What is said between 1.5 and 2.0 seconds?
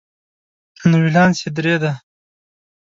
درې دی.